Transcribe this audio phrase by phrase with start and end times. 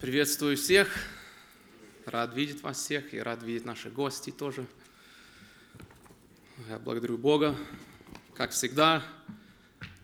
[0.00, 0.88] Приветствую всех.
[2.04, 4.66] Рад видеть вас всех и рад видеть наших гостей тоже.
[6.68, 7.56] Я благодарю Бога,
[8.34, 9.02] как всегда.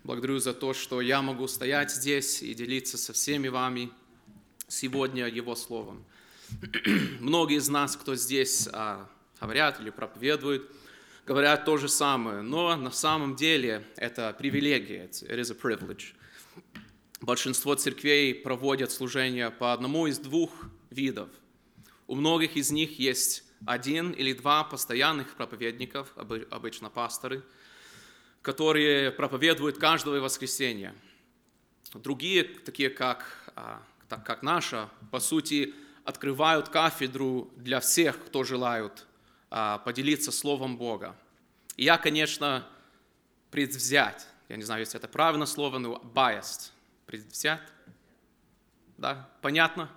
[0.04, 3.90] Благодарю за то, что я могу стоять здесь и делиться со всеми вами
[4.68, 6.04] сегодня Его Словом.
[7.20, 9.08] Многие из нас, кто здесь а,
[9.40, 10.70] говорят или проповедуют,
[11.26, 16.14] говорят то же самое, но на самом деле это привилегия, it is a privilege.
[17.20, 20.50] Большинство церквей проводят служения по одному из двух
[20.88, 21.28] видов.
[22.06, 27.44] У многих из них есть один или два постоянных проповедников, обычно пасторы,
[28.40, 30.94] которые проповедуют каждое воскресенье.
[31.92, 39.06] Другие, такие как, а, так как наша, по сути, открывают кафедру для всех, кто желают
[39.50, 41.14] а, поделиться Словом Бога.
[41.76, 42.66] И я, конечно,
[43.50, 46.70] предвзять, я не знаю, если это правильное слово, но biased–
[47.10, 47.60] предвзят?
[48.96, 49.90] Да, понятно?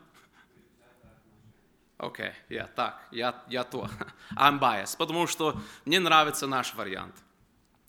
[2.00, 3.88] Окей, okay, я yeah, так, я, я то.
[4.36, 7.14] I'm biased, потому что мне нравится наш вариант.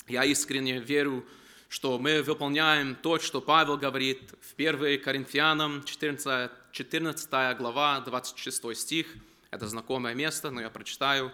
[0.09, 1.27] Я искренне верю,
[1.71, 9.07] что мы выполняем то, что Павел говорит в 1 Коринфянам 14, 14 глава, 26 стих.
[9.51, 11.33] Это знакомое место, но я прочитаю.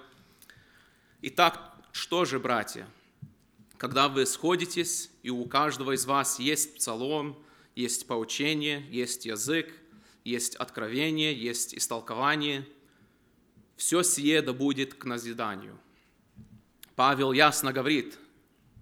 [1.22, 2.86] Итак, что же, братья,
[3.78, 7.36] когда вы сходитесь, и у каждого из вас есть псалом,
[7.80, 9.72] есть поучение, есть язык,
[10.24, 12.66] есть откровение, есть истолкование.
[13.76, 15.78] Все сие да будет к назиданию.
[16.94, 18.18] Павел ясно говорит,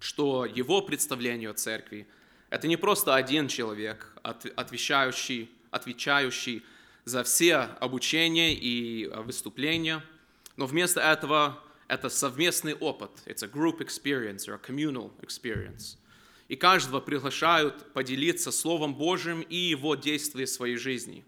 [0.00, 2.08] что его представление о церкви–
[2.50, 6.64] это не просто один человек, отвечающий, отвечающий
[7.04, 10.02] за все обучения и выступления,
[10.56, 13.10] но вместо этого это совместный опыт.
[13.26, 15.96] It's a group experience or a communal experience–
[16.48, 21.24] и каждого приглашают поделиться Словом Божьим и его действия в своей жизни.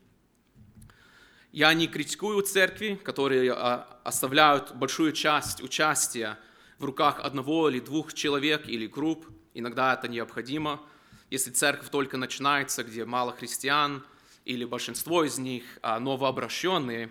[1.52, 6.38] Я не критикую церкви, которые а, оставляют большую часть участия
[6.78, 9.26] в руках одного или двух человек или групп.
[9.52, 10.80] Иногда это необходимо.
[11.28, 14.04] Если церковь только начинается, где мало христиан,
[14.44, 17.10] или большинство из них а, новообращенные,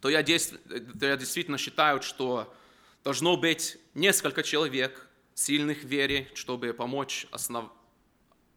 [0.00, 2.54] то я, то я действительно считаю, что
[3.02, 7.70] должно быть несколько человек, сильных в вере, чтобы помочь основ...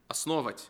[0.08, 0.70] основать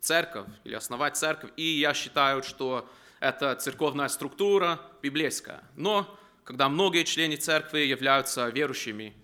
[0.00, 1.50] церковь или основать церковь.
[1.56, 2.88] И я считаю, что
[3.20, 5.62] это церковная структура библейская.
[5.74, 9.14] Но когда многие члены церкви являются верующими,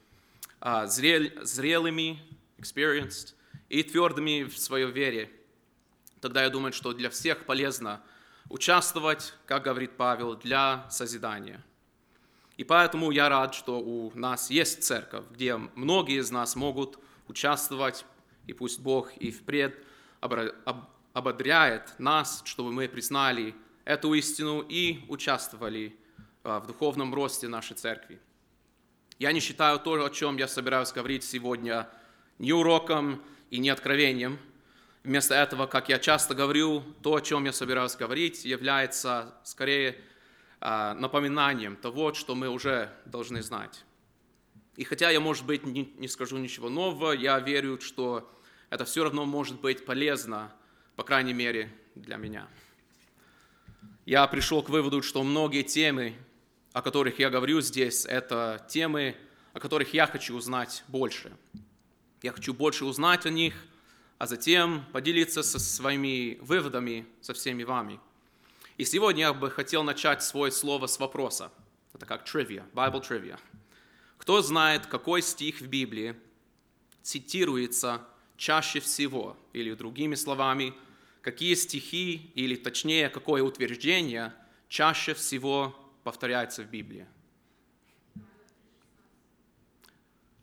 [0.61, 2.21] а, зрелыми,
[2.59, 3.35] experienced
[3.69, 5.31] и твердыми в своей вере,
[6.21, 8.03] тогда я думаю, что для всех полезно
[8.49, 11.65] участвовать, как говорит Павел, для созидания–
[12.63, 16.97] и поэтому я рад, что у нас есть церковь, где многие из нас могут
[17.27, 18.05] участвовать,
[18.47, 19.75] и пусть Бог и впредь
[21.13, 25.97] ободряет нас, чтобы мы признали эту истину и участвовали
[26.45, 28.21] а, в духовном росте нашей церкви.
[29.19, 31.89] Я не считаю то, о чем я собираюсь говорить сегодня,
[32.39, 34.39] ни уроком и не откровением.
[35.03, 40.01] Вместо этого, как я часто говорю, то, о чем я собираюсь говорить, является скорее
[40.63, 43.85] напоминанием того, что мы уже должны знать.
[44.77, 48.31] И хотя я, может быть, не, не скажу ничего нового, я верю, что
[48.71, 50.53] это все равно может быть полезно,
[50.95, 52.49] по крайней мере, для меня.
[54.07, 56.15] Я пришел к выводу, что многие темы,
[56.73, 59.17] о которых я говорю здесь, это темы,
[59.53, 61.37] о которых я хочу узнать больше.
[62.23, 63.55] Я хочу больше узнать о них,
[64.19, 67.99] а затем поделиться со своими выводами со всеми вами–
[68.79, 71.53] и сегодня я бы хотел начать свое слово с вопроса.
[71.93, 73.39] Это как trivia, Bible trivia.
[74.17, 76.17] Кто знает, какой стих в Библии
[77.03, 78.01] цитируется
[78.37, 80.75] чаще всего, или другими словами,
[81.21, 84.33] какие стихи, или точнее, какое утверждение
[84.69, 87.07] чаще всего повторяется в Библии?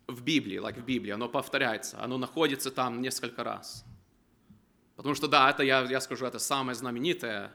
[0.06, 3.84] В Библии, like в Библии, оно повторяется, оно находится там несколько раз.
[4.96, 7.52] Потому что, да, это, я, я скажу, это самое знаменитое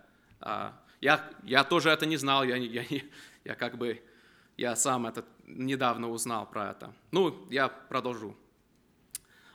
[1.02, 2.84] я, я тоже это не знал, я, я,
[3.44, 4.02] я как бы,
[4.58, 6.94] я сам это недавно узнал про это.
[7.12, 8.36] Ну, я продолжу.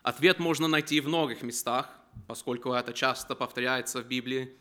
[0.03, 1.89] Ответ можно найти в многих местах,
[2.27, 4.55] поскольку это часто повторяется в Библии,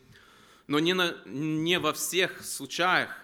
[0.66, 3.16] но не, на, не во всех случаях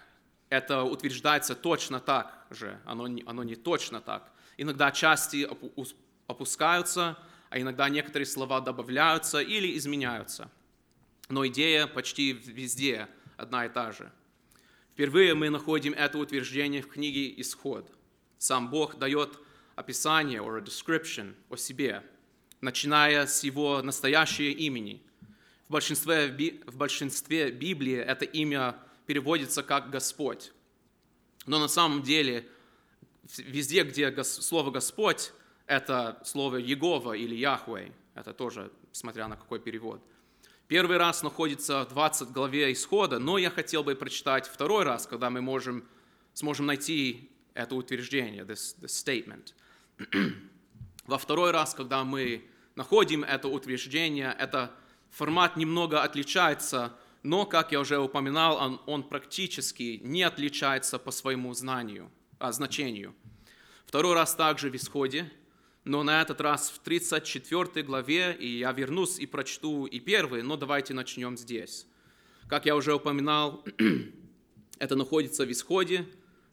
[0.49, 4.33] это утверждается точно так же, оно, оно не точно так.
[4.57, 5.49] Иногда части
[6.27, 7.19] опускаются,
[7.51, 10.51] а иногда некоторые слова добавляются или изменяются–
[11.29, 14.13] но идея почти везде одна и та же.
[14.93, 17.91] Впервые мы находим это утверждение в книге «Исход».
[18.39, 19.39] Сам Бог дает
[19.75, 22.03] описание, or a description, о себе,
[22.61, 25.03] начиная с его настоящего имени.
[25.69, 26.29] В большинстве,
[26.67, 28.77] в большинстве Библии это имя
[29.07, 30.53] переводится как Господь.
[31.47, 32.49] Но на самом деле
[33.37, 35.33] везде, где слово Господь,
[35.67, 37.93] это слово Егова или Яхвей.
[38.15, 40.01] Это тоже, смотря на какой перевод.
[40.69, 45.31] Первый раз находится в 20 главе Исхода, но я хотел бы прочитать второй раз, когда
[45.31, 45.85] мы можем,
[46.35, 49.55] сможем найти это утверждение, this, this statement.
[51.07, 54.73] Во второй раз, когда мы находим это утверждение, это
[55.11, 61.55] формат немного отличается, но, как я уже упоминал, он, он практически не отличается по своему
[61.55, 62.11] знанию,
[62.41, 63.15] а, значению.
[63.87, 65.31] Второй раз также в Исходе,
[65.87, 70.57] но на этот раз в 34 главе, и я вернусь и прочту и первый, но
[70.57, 71.87] давайте начнем здесь.
[72.49, 73.65] Как я уже упоминал,
[74.81, 76.05] это находится в Исходе,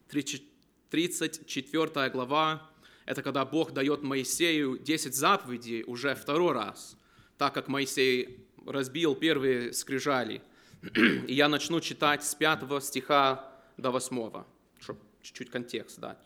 [0.09, 2.69] 34 глава,
[3.05, 6.95] это когда Бог дает Моисею 10 заповедей уже второй раз,
[7.39, 10.43] так как Моисей разбил первые скрижали.
[11.27, 14.43] И я начну читать с 5 стиха до 8,
[14.79, 16.19] чтобы чуть-чуть контекст дать.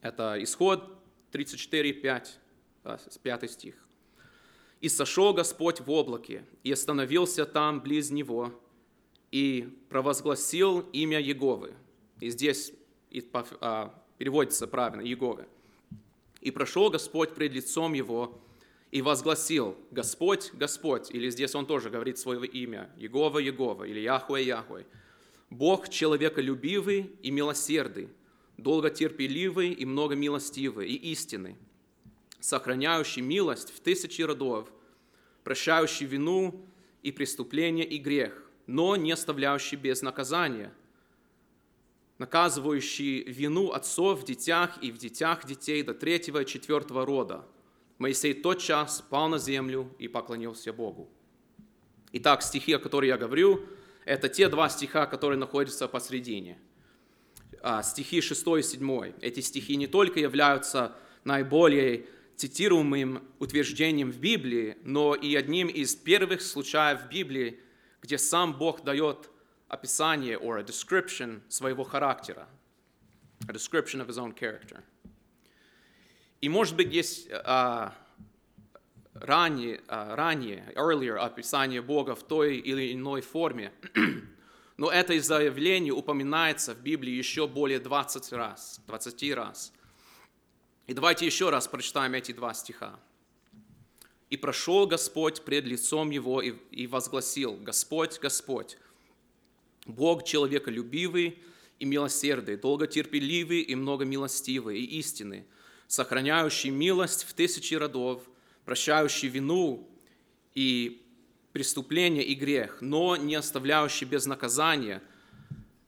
[0.00, 0.97] Это исход
[1.30, 2.38] 34, 5,
[3.22, 3.74] 5 стих.
[4.80, 8.52] «И сошел Господь в облаке, и остановился там близ него,
[9.30, 11.74] и провозгласил имя Еговы».
[12.20, 12.72] И здесь
[13.60, 15.46] а, переводится правильно, Еговы.
[16.40, 18.40] «И прошел Господь пред лицом его,
[18.90, 24.42] и возгласил, Господь, Господь, или здесь он тоже говорит свое имя, Егова, Егова, или Яхуэ,
[24.42, 24.84] Яхуэ,
[25.50, 28.08] Бог человеколюбивый и милосердный,
[28.58, 31.56] долготерпеливый и многомилостивый и истинный,
[32.40, 34.70] сохраняющий милость в тысячи родов,
[35.44, 36.66] прощающий вину
[37.02, 40.74] и преступление и грех, но не оставляющий без наказания,
[42.18, 47.46] наказывающий вину отцов в детях и в детях детей до третьего и четвертого рода.
[47.98, 51.08] Моисей тотчас пал на землю и поклонился Богу.
[52.12, 53.66] Итак, стихи, о которых я говорю,
[54.04, 56.58] это те два стиха, которые находятся посредине.
[57.60, 59.12] А, стихи 6 и 7.
[59.20, 62.06] Эти стихи не только являются наиболее
[62.36, 67.60] цитируемым утверждением в Библии, но и одним из первых случаев в Библии,
[68.00, 69.28] где сам Бог дает
[69.68, 72.48] описание or a description своего характера.
[73.48, 74.82] A description of his own character.
[76.40, 77.92] И может быть есть а,
[79.14, 83.72] ранее, а, ранее, earlier описание Бога в той или иной форме,
[84.78, 89.72] но это заявление упоминается в Библии еще более 20 раз, 20 раз.
[90.86, 92.98] И давайте еще раз прочитаем эти два стиха.
[94.30, 98.78] «И прошел Господь пред лицом его и, возгласил, Господь, Господь,
[99.84, 101.42] Бог человеколюбивый
[101.80, 105.44] и милосердный, долготерпеливый и многомилостивый и истинный,
[105.88, 108.22] сохраняющий милость в тысячи родов,
[108.64, 109.90] прощающий вину
[110.54, 111.02] и
[111.58, 115.02] преступление и грех, но не оставляющий без наказания,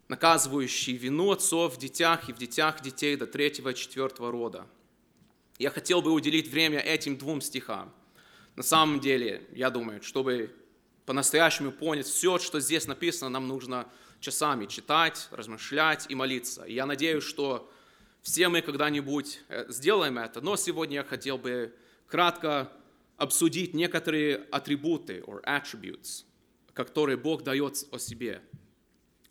[0.08, 4.66] наказывающий вину отцов в детях и в детях детей до третьего и четвертого рода.
[5.58, 7.94] Я хотел бы уделить время этим двум стихам.
[8.56, 10.52] На самом деле, я думаю, чтобы
[11.06, 13.86] по-настоящему понять все, что здесь написано, нам нужно
[14.18, 16.64] часами читать, размышлять и молиться.
[16.64, 17.70] И я надеюсь, что
[18.22, 21.72] все мы когда-нибудь э, сделаем это, но сегодня я хотел бы
[22.08, 22.72] кратко
[23.20, 26.24] обсудить некоторые атрибуты or attributes,
[26.72, 28.40] которые Бог дает о себе.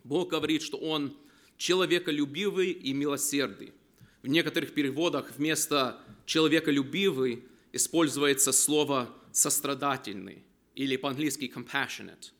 [0.04, 1.18] Бог говорит, что Он
[1.58, 3.74] человеколюбивый и милосердный.
[4.22, 10.44] В некоторых переводах вместо человеколюбивый используется слово сострадательный
[10.75, 12.32] или по-английски compassionate.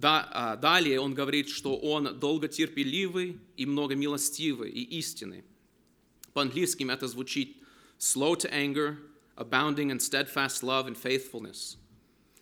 [0.00, 5.42] А, далее он говорит, что он долготерпеливый и многомилостивый и истинный.
[6.32, 7.56] По-английски это звучит
[7.98, 8.96] slow to anger,
[9.38, 11.76] abounding in steadfast love and faithfulness.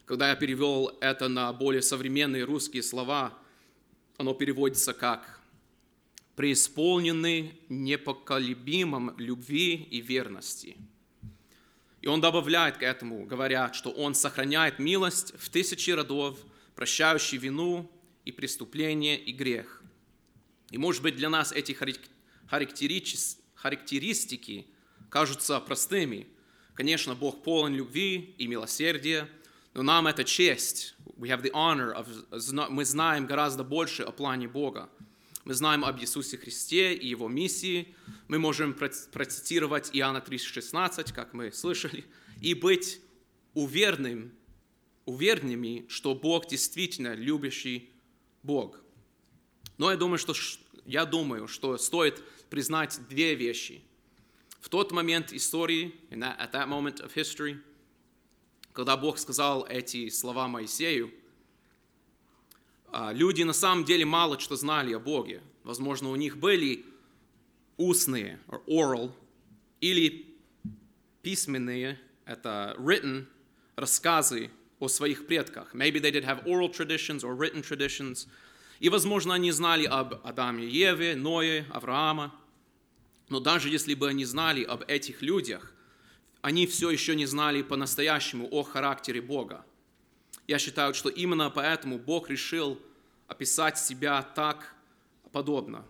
[0.06, 3.34] Когда я перевел это на более современные русские слова,
[4.16, 5.40] оно переводится как
[6.36, 10.76] преисполненный непоколебимым любви и верности.
[12.00, 16.38] И он добавляет к этому, говоря, что он сохраняет милость в тысячи родов,
[16.76, 17.90] прощающий вину
[18.24, 19.82] и преступление и грех.
[20.70, 24.66] И может быть для нас эти характеристики
[25.10, 26.28] кажутся простыми,
[26.76, 29.30] Конечно, Бог полон любви и милосердия,
[29.72, 30.94] но нам это честь.
[31.16, 34.90] We have the honor of, мы знаем гораздо больше о плане Бога.
[35.46, 37.94] Мы знаем об Иисусе Христе и Его миссии.
[38.28, 42.04] Мы можем процитировать Иоанна 3,16, как мы слышали,
[42.42, 43.00] и быть
[43.54, 44.32] уверенным,
[45.06, 47.88] уверенными, что Бог действительно любящий
[48.42, 48.82] Бог.
[49.78, 50.34] Но я думаю, что,
[50.84, 53.80] я думаю, что стоит признать две вещи–
[54.60, 57.58] в тот момент истории, that, at that moment of history,
[58.72, 61.10] когда Бог сказал эти слова Моисею,
[62.88, 65.42] а, люди на самом деле мало что знали о Боге.
[65.64, 66.84] Возможно, у них были
[67.76, 69.12] устные, or oral,
[69.80, 70.34] или
[71.22, 73.26] письменные, это written,
[73.76, 75.74] рассказы о своих предках.
[75.74, 78.26] Maybe they did have oral traditions or written traditions.
[78.78, 82.34] И, возможно, они знали об Адаме и Еве, Ное, Авраама.
[83.28, 85.72] Но даже если бы они знали об этих людях,
[86.42, 89.64] они все еще не знали по-настоящему о характере Бога.
[90.46, 92.80] Я считаю, что именно поэтому Бог решил
[93.26, 94.74] описать себя так
[95.32, 95.84] подобно.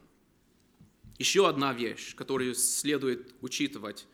[1.19, 4.07] Еще одна вещь, которую следует учитывать,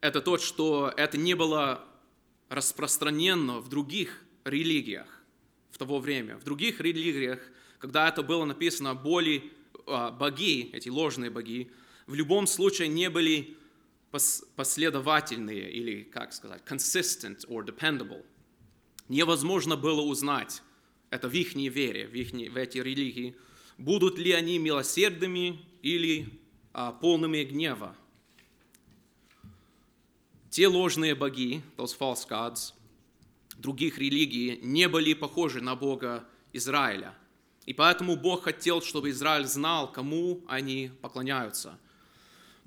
[0.00, 1.84] это то, что это не было
[2.48, 5.06] распространено в других религиях
[5.70, 6.36] в то время.
[6.36, 7.38] В других религиях,
[7.78, 9.44] когда это было написано, более
[9.86, 11.70] а, боги, эти ложные боги,
[12.10, 13.56] в любом случае не были
[14.56, 18.24] последовательные или, как сказать, consistent or dependable.
[19.08, 20.60] Невозможно было узнать,
[21.10, 23.36] это в их вере, в, их, в эти религии,
[23.78, 26.40] будут ли они милосердными или
[26.72, 27.94] а, полными гнева.
[30.50, 32.74] Те ложные боги, those false gods,
[33.56, 37.14] других религий не были похожи на Бога Израиля.
[37.66, 41.78] И поэтому Бог хотел, чтобы Израиль знал, кому они поклоняются.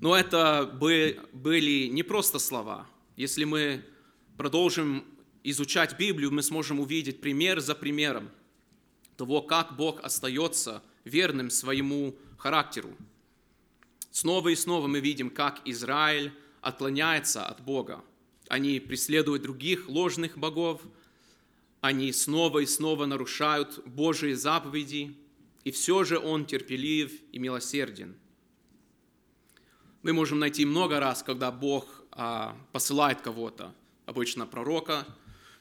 [0.00, 2.86] Но это были не просто слова.
[3.16, 3.84] Если мы
[4.36, 5.04] продолжим
[5.44, 8.30] изучать Библию, мы сможем увидеть пример за примером
[9.16, 12.96] того, как Бог остается верным своему характеру.
[14.10, 18.02] Снова и снова мы видим, как Израиль отклоняется от Бога.
[18.48, 20.82] Они преследуют других ложных богов,
[21.80, 25.14] они снова и снова нарушают Божьи заповеди,
[25.64, 28.16] и все же Он терпелив и милосерден.
[30.04, 35.06] Мы можем найти много раз, когда Бог а, посылает кого-то, обычно пророка,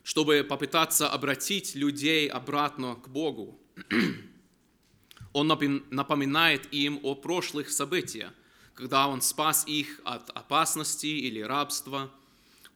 [0.03, 3.57] чтобы попытаться обратить людей обратно к Богу.
[5.31, 8.33] Он напоминает им о прошлых событиях,
[8.73, 12.11] когда Он спас их от опасности или рабства.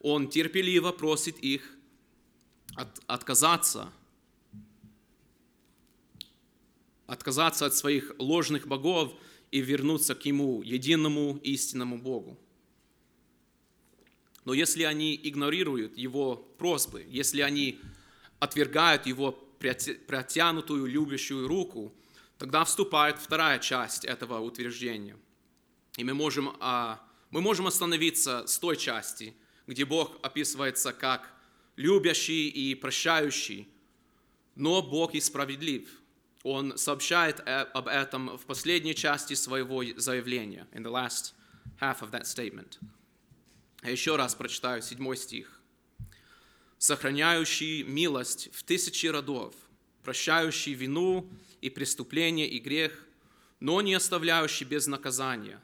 [0.00, 1.70] Он терпеливо просит их
[2.76, 3.92] от, отказаться,
[7.06, 9.12] отказаться от своих ложных богов
[9.50, 12.38] и вернуться к Ему, единому истинному Богу.
[14.44, 17.80] Но если они игнорируют его просьбы, если они
[18.38, 19.32] отвергают его
[20.06, 21.92] протянутую любящую руку,
[22.38, 25.16] тогда вступает вторая часть этого утверждения.
[25.96, 27.00] И мы можем, а,
[27.30, 29.34] мы можем остановиться с той части,
[29.66, 31.30] где Бог описывается как
[31.76, 33.68] любящий и прощающий,
[34.54, 35.88] но Бог и справедлив.
[36.44, 41.34] Он сообщает э, об этом в последней части своего заявления, in the last
[41.80, 42.78] half of that statement.
[43.82, 45.60] Я еще раз прочитаю седьмой стих.
[46.78, 49.54] «Сохраняющий милость в тысячи родов,
[50.04, 51.28] прощающий вину
[51.60, 53.04] и преступление и грех,
[53.58, 55.60] но не оставляющий без наказания,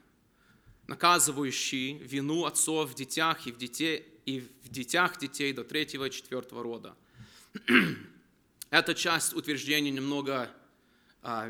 [0.88, 6.10] наказывающий вину отцов в детях и в, детей, и в детях детей до третьего и
[6.10, 6.96] четвертого рода».
[8.70, 10.50] Эта часть утверждения немного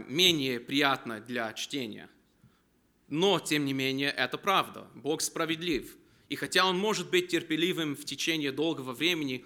[0.08, 2.08] менее приятна для чтения.
[3.08, 4.88] Но, тем не менее, это правда.
[4.94, 5.96] Бог справедлив–
[6.28, 9.44] и хотя он может быть терпеливым в течение долгого времени,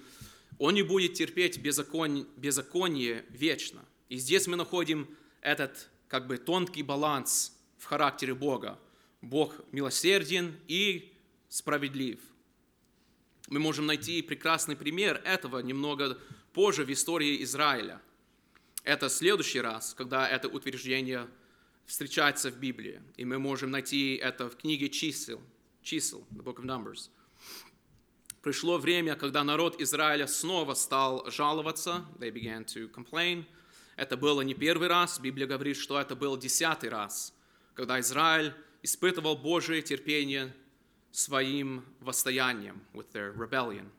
[0.58, 3.84] он не будет терпеть беззаконие, беззаконие вечно.
[4.08, 5.08] И здесь мы находим
[5.40, 8.78] этот как бы тонкий баланс в характере Бога.
[9.20, 11.12] Бог милосерден и
[11.48, 12.20] справедлив.
[13.48, 16.18] Мы можем найти прекрасный пример этого немного
[16.52, 18.00] позже в истории Израиля.
[18.88, 21.28] Это следующий раз, когда это утверждение
[21.84, 23.02] встречается в Библии.
[23.18, 25.42] И мы можем найти это в книге чисел,
[25.82, 27.10] чисел, the book of Numbers.
[28.40, 33.44] Пришло время, когда народ Израиля снова стал жаловаться, they began to complain.
[33.96, 37.34] Это было не первый раз, Библия говорит, что это был десятый раз,
[37.74, 40.50] когда Израиль испытывал Божие терпение
[41.10, 43.90] своим восстоянием, with their rebellion.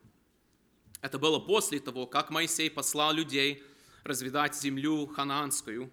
[1.01, 3.63] Это было после того, как Моисей послал людей
[4.03, 5.91] разведать землю ханаанскую.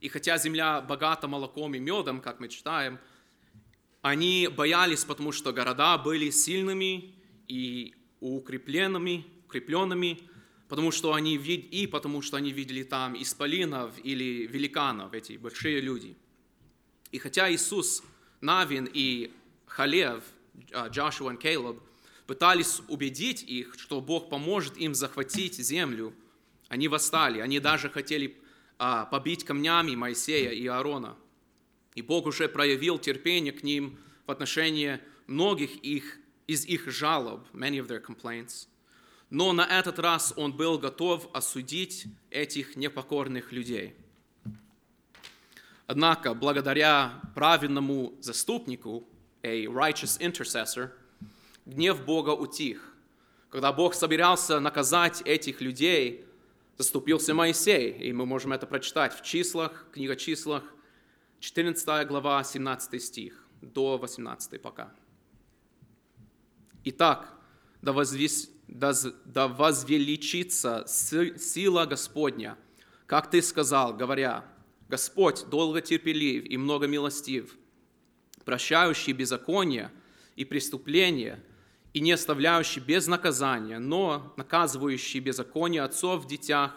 [0.00, 2.98] И хотя земля богата молоком и медом, как мы читаем,
[4.02, 7.14] они боялись, потому что города были сильными
[7.48, 10.20] и укрепленными, укрепленными,
[10.68, 11.68] потому что они вид...
[11.72, 16.16] и потому что они видели там исполинов или великанов, эти большие люди.
[17.10, 18.02] И хотя Иисус,
[18.40, 19.32] Навин и
[19.66, 20.22] Халев,
[20.72, 21.80] а, Джошуа и Кейлоб,
[22.26, 26.14] пытались убедить их, что Бог поможет им захватить землю,
[26.68, 28.36] они восстали, они даже хотели
[28.78, 31.16] а, побить камнями Моисея и Аарона–
[31.98, 37.80] и Бог уже проявил терпение к ним в отношении многих их, из их жалоб, many
[37.80, 38.68] of their complaints.
[39.30, 43.96] Но на этот раз он был готов осудить этих непокорных людей.
[45.88, 49.08] Однако, благодаря праведному заступнику,
[49.42, 50.90] a righteous intercessor,
[51.66, 52.94] гнев Бога утих.
[53.50, 56.24] Когда Бог собирался наказать этих людей,
[56.78, 60.62] заступился Моисей, и мы можем это прочитать в числах, книга числах,
[61.40, 64.94] 14 глава, 17 стих, до 18 пока.
[66.84, 67.34] Итак,
[67.82, 68.92] да, возвис, да,
[69.24, 72.56] да возвеличится сила Господня,
[73.06, 74.44] как ты сказал, говоря,
[74.88, 77.56] Господь долго терпелив и много милостив,
[78.44, 79.90] прощающий беззаконие
[80.36, 81.44] и преступления,
[81.98, 86.72] и не оставляющий без наказания, но наказывающий беззаконие отцов в детях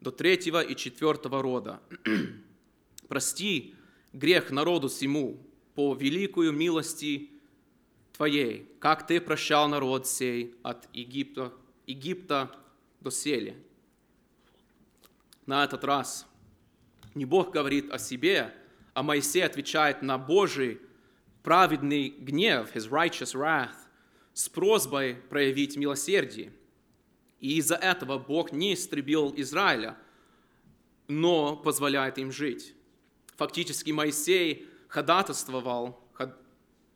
[0.00, 1.80] до третьего и четвертого рода.
[3.08, 3.76] Прости
[4.12, 5.38] грех народу сему
[5.76, 7.30] по великую милости
[8.14, 11.52] Твоей, как Ты прощал народ сей от Египта,
[11.86, 12.50] Египта
[12.98, 13.56] до сели.
[15.46, 16.26] На этот раз
[17.14, 18.52] не Бог говорит о себе,
[18.92, 20.80] а Моисей отвечает на Божий
[21.44, 23.83] праведный гнев, his righteous wrath,
[24.34, 26.52] с просьбой проявить милосердие.
[27.40, 29.96] И из-за этого Бог не истребил Израиля,
[31.08, 32.74] но позволяет им жить.
[33.36, 36.00] Фактически Моисей ходатайствовал,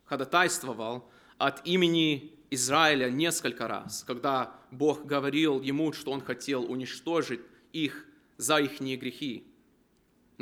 [0.05, 7.41] ходатайствовал от имени Израиля несколько раз, когда Бог говорил ему, что он хотел уничтожить
[7.73, 8.05] их
[8.37, 9.45] за их грехи.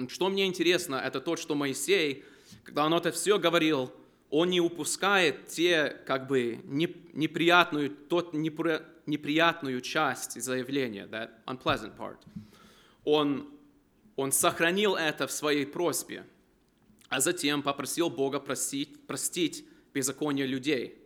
[0.07, 2.23] Что мне интересно, это то, что Моисей,
[2.63, 3.91] когда он это все говорил,
[4.29, 12.17] он не упускает те, как бы, неприятную, тот неприятную часть заявления, that unpleasant part.
[13.05, 13.49] Он,
[14.15, 16.25] он сохранил это в своей просьбе,
[17.09, 21.01] а затем попросил Бога простить, простить беззаконие людей.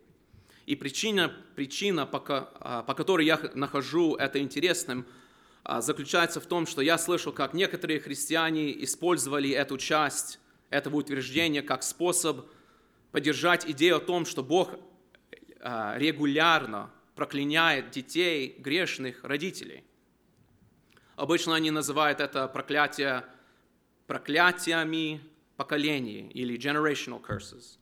[0.66, 5.06] И причина, причина по, а, по которой я нахожу это интересным,
[5.64, 11.62] а, заключается в том, что я слышал, как некоторые христиане использовали эту часть этого утверждения
[11.62, 12.46] как способ
[13.12, 14.70] поддержать идею о том, что Бог
[15.60, 19.84] а, регулярно проклиняет детей грешных родителей.
[21.14, 23.24] Обычно они называют это проклятие
[24.06, 25.20] проклятиями
[25.56, 27.78] поколений или generational curses.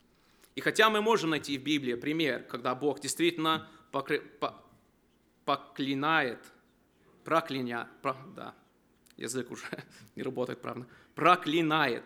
[0.55, 3.69] И хотя мы можем найти в Библии пример, когда Бог действительно
[5.45, 6.45] поклинает,
[7.25, 8.55] прокляня, про, да,
[9.17, 9.65] язык уже
[10.17, 12.05] не работает правильно, проклинает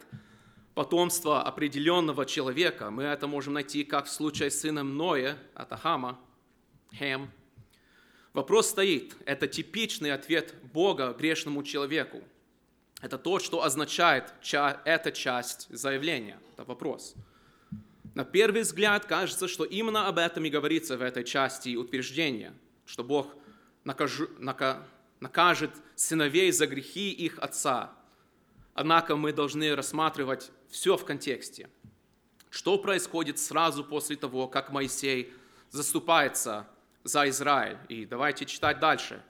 [0.75, 2.91] потомство определенного человека.
[2.91, 6.19] Мы это можем найти как в случае с сыном Ноя, это Хама,
[6.93, 7.31] Хем.
[8.33, 12.23] Вопрос стоит, это типичный ответ Бога грешному человеку.
[13.01, 14.33] Это то, что означает
[14.85, 16.41] эта часть заявления.
[16.53, 17.15] Это вопрос.
[18.15, 22.55] На первый взгляд кажется, что именно об этом и говорится в этой части утверждения,
[22.87, 23.35] что Бог
[23.85, 24.87] накажу, нака,
[25.21, 27.93] накажет сыновей за грехи их отца.
[28.73, 31.71] Однако мы должны рассматривать все в контексте.
[32.51, 35.33] Что происходит сразу после того, как Моисей
[35.71, 36.67] заступается
[37.05, 37.79] за Израиль?
[37.89, 39.23] И давайте читать дальше.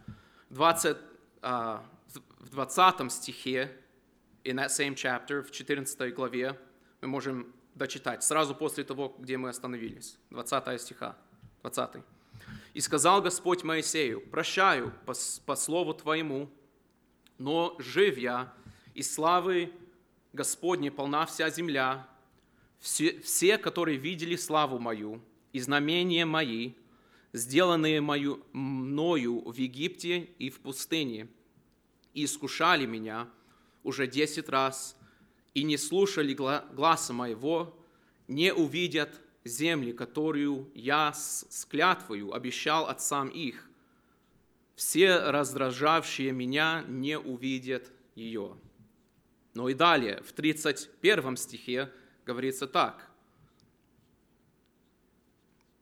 [0.48, 0.96] 20,
[1.42, 1.82] uh,
[2.38, 3.70] в 20 стихе,
[4.42, 6.58] in that same chapter, в 14 главе,
[7.02, 10.16] мы можем дочитать, сразу после того, где мы остановились.
[10.30, 11.14] 20 стиха,
[11.60, 12.02] 20.
[12.72, 15.12] «И сказал Господь Моисею, прощаю по,
[15.44, 16.50] по слову Твоему,
[17.36, 18.54] но жив я,
[18.94, 19.74] и славы
[20.34, 22.08] Господней полна вся земля,
[22.80, 26.72] все, все, которые видели славу мою и знамения мои,
[27.32, 31.28] сделанные мою, мною в Египте и в пустыне,
[32.14, 33.28] и искушали меня
[33.84, 34.96] уже десять раз,
[35.54, 37.78] и не слушали гласа моего,
[38.26, 43.70] не увидят земли, которую я с клятвою обещал отцам их.
[44.74, 48.56] Все раздражавшие меня не увидят ее.
[49.54, 51.92] Но и далее, в 31 стихе
[52.26, 53.08] говорится так.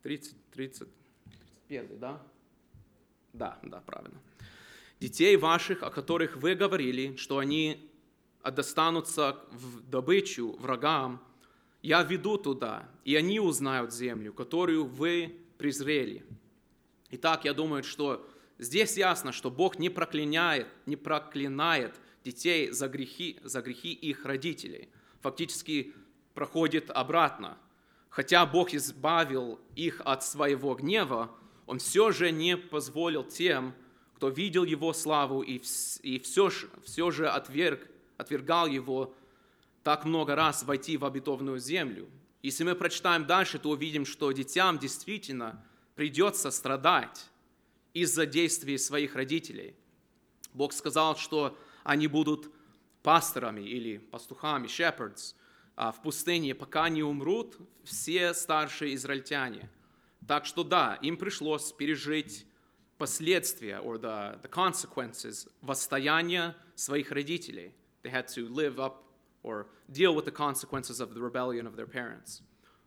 [0.02, 0.88] 30, 30,
[1.68, 2.22] 31, да?
[3.32, 4.20] Да, да, правильно.
[5.00, 7.90] Детей ваших, о которых вы говорили, что они
[8.44, 11.22] достанутся в добычу врагам,
[11.80, 16.24] я веду туда, и они узнают землю, которую вы презрели.
[17.10, 23.38] Итак, я думаю, что здесь ясно, что Бог не проклинает, не проклинает детей за грехи,
[23.42, 24.88] за грехи их родителей.
[25.20, 25.94] Фактически
[26.34, 27.58] проходит обратно.
[28.08, 31.30] Хотя Бог избавил их от своего гнева,
[31.66, 33.74] Он все же не позволил тем,
[34.16, 35.60] кто видел Его славу и,
[36.02, 36.50] и все,
[36.84, 39.14] все же отверг, отвергал Его,
[39.82, 42.08] так много раз войти в обетованную землю.
[42.42, 47.30] Если мы прочитаем дальше, то увидим, что детям действительно придется страдать
[47.94, 49.74] из-за действий своих родителей.
[50.54, 52.50] Бог сказал, что они будут
[53.02, 55.34] пасторами или пастухами, shepherds,
[55.74, 59.70] а, в пустыне, пока не умрут все старшие израильтяне.
[60.26, 62.46] Так что да, им пришлось пережить
[62.98, 67.74] последствия, or the, the consequences, восстояния своих родителей.
[68.02, 69.02] They had to live up
[69.42, 72.42] or deal with the consequences of the rebellion of their parents.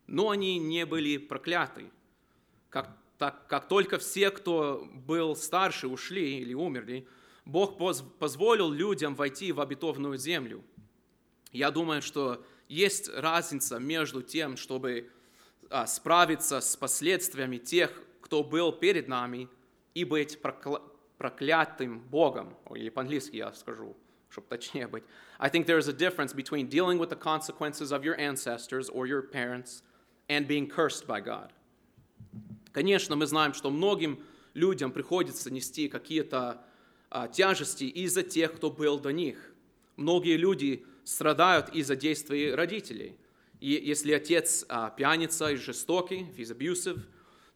[0.08, 1.92] Но они не были прокляты.
[2.70, 7.08] Как, так, как только все, кто был старше, ушли или умерли,
[7.46, 7.78] Бог
[8.20, 10.64] позволил людям войти в обетованную землю.
[11.52, 15.12] Я думаю, что есть разница между тем, чтобы
[15.70, 19.48] а, справиться с последствиями тех, кто был перед нами,
[19.94, 20.40] и быть
[21.18, 23.96] проклятым Богом, или по-английски я скажу,
[24.30, 25.04] чтобы точнее быть.
[25.40, 29.06] I think there is a difference between dealing with the consequences of your ancestors or
[29.08, 29.84] your parents
[30.28, 31.52] and being cursed by God.
[32.74, 34.22] Конечно, мы знаем, что многим
[34.54, 36.66] людям приходится нести какие-то
[37.32, 39.54] тяжести из-за тех, кто был до них.
[39.96, 43.16] Многие люди страдают из-за действий родителей.
[43.62, 47.00] И если отец а, пьяница и жестокий, he's abusive,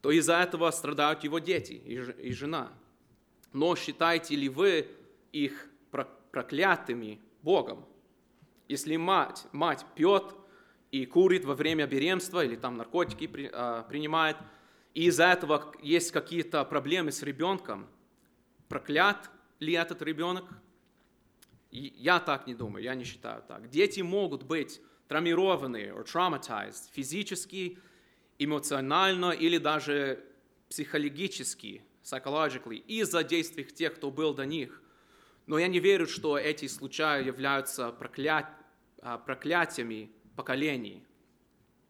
[0.01, 2.71] то из-за этого страдают его дети и жена.
[3.51, 4.87] Но считаете ли вы
[5.33, 5.67] их
[6.31, 7.85] проклятыми Богом?
[8.67, 10.35] Если мать, мать пьет
[10.91, 14.37] и курит во время беременства или там наркотики при, а, принимает,
[14.93, 17.87] и из-за этого есть какие-то проблемы с ребенком,
[18.67, 19.29] проклят
[19.59, 20.45] ли этот ребенок?
[21.71, 23.69] Я так не думаю, я не считаю так.
[23.69, 27.77] Дети могут быть травмированы or traumatized физически,
[28.39, 30.23] эмоционально или даже
[30.69, 34.81] психологически, psychologically, из-за действий тех, кто был до них.
[35.45, 38.45] Но я не верю, что эти случаи являются проклят...
[39.01, 41.05] А, проклятиями поколений.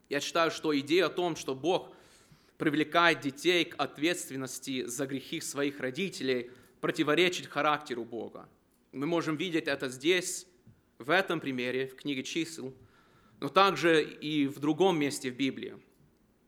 [0.09, 1.95] Я считаю, что идея о том, что Бог
[2.57, 8.47] привлекает детей к ответственности за грехи своих родителей, противоречит характеру Бога.
[8.91, 10.47] Мы можем видеть это здесь,
[10.97, 12.73] в этом примере, в книге чисел,
[13.39, 15.77] но также и в другом месте в Библии.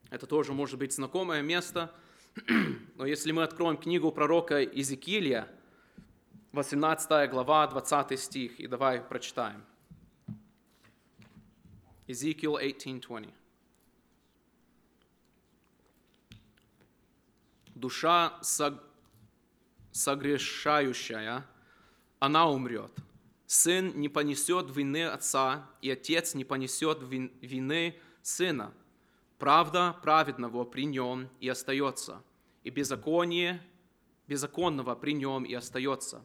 [0.10, 1.94] Это тоже может быть знакомое место,
[2.96, 5.48] но если мы откроем книгу пророка Иезекииля,
[6.52, 9.64] 18 глава, 20 стих, и давай прочитаем.
[12.08, 13.32] Ezekiel 18:20.
[17.74, 18.38] Душа
[19.92, 21.46] согрешающая,
[22.20, 22.92] она умрет.
[23.46, 28.74] Сын не понесет вины отца, и отец не понесет вины сына.
[29.38, 32.24] Правда праведного при нем и остается,
[32.64, 33.62] и беззаконие
[34.28, 36.24] беззаконного при нем и остается.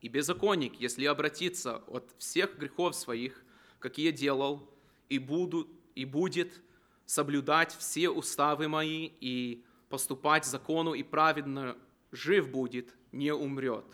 [0.00, 3.44] И беззаконник, если обратится от всех грехов своих,
[3.78, 4.68] какие делал,
[5.08, 6.60] и, буду, и будет
[7.06, 11.76] соблюдать все уставы мои и поступать закону и праведно
[12.14, 13.84] жив будет, не умрет.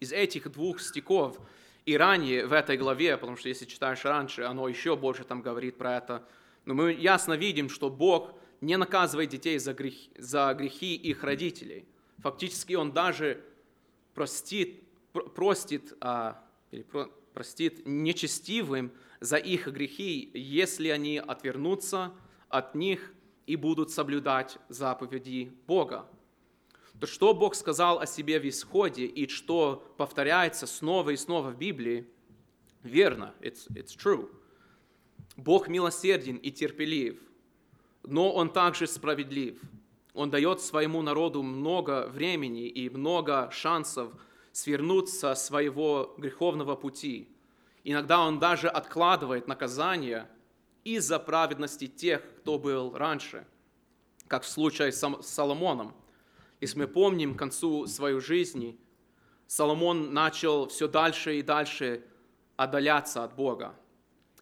[0.00, 1.38] Из этих двух стихов
[1.84, 5.78] и ранее в этой главе, потому что если читаешь раньше, оно еще больше там говорит
[5.78, 6.28] про это,
[6.64, 11.86] но мы ясно видим, что Бог не наказывает детей за, грех, за грехи их родителей.
[12.18, 13.42] Фактически Он даже
[14.14, 14.82] простит,
[15.34, 22.12] простит, а, или про, простит нечестивым за их грехи, если они отвернутся
[22.48, 23.12] от них
[23.46, 26.06] и будут соблюдать заповеди Бога.
[27.00, 31.56] То, что Бог сказал о себе в Исходе и что повторяется снова и снова в
[31.56, 32.08] Библии,
[32.82, 34.28] верно, it's, it's true.
[35.36, 37.20] Бог милосерден и терпелив,
[38.02, 39.60] но Он также справедлив.
[40.12, 44.12] Он дает своему народу много времени и много шансов
[44.50, 47.28] свернуть со своего греховного пути.
[47.84, 50.28] Иногда Он даже откладывает наказание
[50.82, 53.46] из-за праведности тех, кто был раньше,
[54.26, 55.94] как в случае с Соломоном.
[56.60, 58.78] Если мы помним к концу своей жизни,
[59.46, 62.04] Соломон начал все дальше и дальше
[62.56, 63.74] отдаляться от Бога.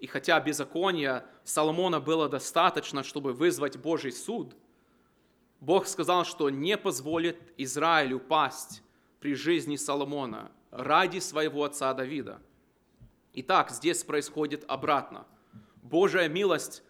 [0.01, 4.57] И хотя беззакония Соломона было достаточно, чтобы вызвать Божий суд,
[5.61, 8.83] Бог сказал, что не позволит Израилю пасть
[9.21, 12.41] при жизни Соломона ради своего отца Давида.
[13.33, 15.27] Итак, здесь происходит обратно.
[15.83, 16.83] Божья милость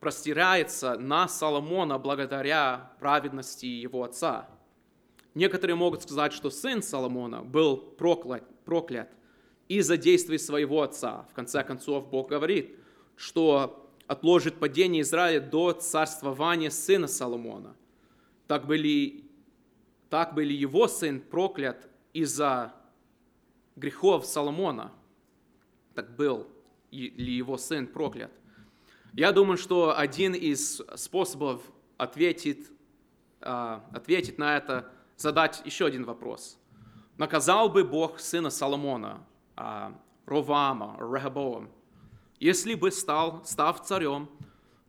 [0.00, 4.48] простирается на Соломона благодаря праведности его отца.
[5.34, 9.10] Некоторые могут сказать, что сын Соломона был проклят, проклят
[9.68, 11.26] из-за действий своего отца.
[11.30, 12.76] В конце концов, Бог говорит,
[13.16, 17.76] что отложит падение Израиля до царствования сына Соломона.
[18.48, 19.24] Так были,
[20.08, 22.74] так были его сын проклят из-за
[23.76, 24.92] грехов Соломона.
[25.94, 26.48] Так был
[26.90, 28.32] ли его сын проклят?
[29.12, 31.62] Я думаю, что один из способов
[31.96, 32.66] ответить
[33.42, 34.90] а, ответить на это,
[35.20, 36.58] задать еще один вопрос.
[37.18, 39.92] Наказал бы Бог сына Соломона, а,
[40.24, 41.70] Ровама, Рехабоам,
[42.38, 44.30] если бы стал, став царем,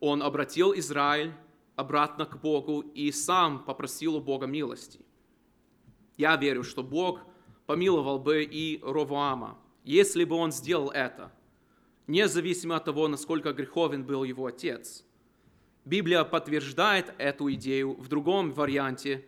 [0.00, 1.34] он обратил Израиль
[1.76, 5.00] обратно к Богу и сам попросил у Бога милости.
[6.16, 7.20] Я верю, что Бог
[7.66, 11.30] помиловал бы и Ровоама, если бы он сделал это,
[12.06, 15.04] независимо от того, насколько греховен был его отец.
[15.84, 19.26] Библия подтверждает эту идею в другом варианте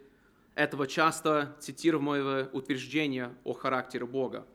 [0.54, 4.46] этого часто цитируемого утверждения о характере Бога.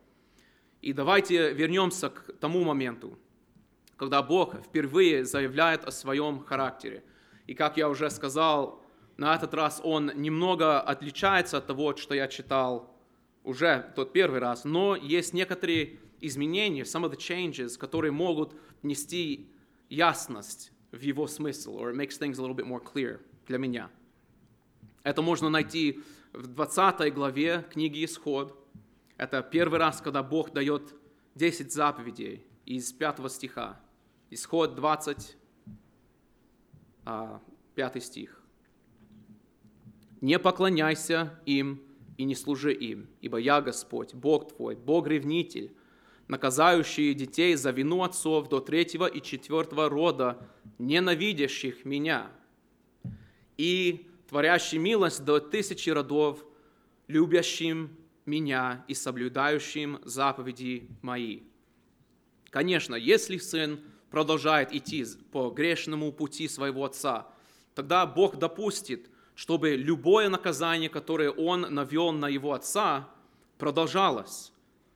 [0.80, 3.18] И давайте вернемся к тому моменту,
[3.96, 7.04] когда Бог впервые заявляет о своем характере.
[7.46, 8.82] И как я уже сказал,
[9.18, 12.96] на этот раз он немного отличается от того, что я читал
[13.44, 19.50] уже тот первый раз, но есть некоторые изменения, some of the changes, которые могут нести
[19.90, 23.90] ясность в его смысл, or it makes things a little bit more clear для меня.
[25.02, 28.56] Это можно найти в 20 главе книги «Исход».
[29.16, 30.94] Это первый раз, когда Бог дает
[31.36, 33.80] 10 заповедей из 5 стиха.
[34.28, 35.36] Исход 20,
[37.04, 37.40] 5 а,
[38.00, 38.42] стих.
[40.20, 41.82] «Не поклоняйся им
[42.18, 45.74] и не служи им, ибо я Господь, Бог твой, Бог-ревнитель,
[46.28, 50.46] наказающий детей за вину отцов до третьего и четвертого рода,
[50.78, 52.30] ненавидящих меня,
[53.56, 56.44] и творящий милость до тысячи родов,
[57.08, 57.90] любящим
[58.24, 61.40] меня и соблюдающим заповеди мои».
[62.50, 67.26] Конечно, если сын продолжает идти по грешному пути своего отца,
[67.74, 73.08] тогда Бог допустит, чтобы любое наказание, которое он навел на его отца,
[73.58, 74.52] продолжалось.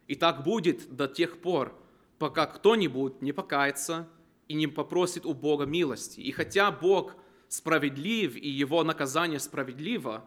[0.06, 1.76] И так будет до тех пор,
[2.18, 4.08] пока кто-нибудь не покается
[4.46, 6.20] и не попросит у Бога милости.
[6.20, 7.16] И хотя Бог
[7.56, 10.24] справедлив и его наказание справедливо,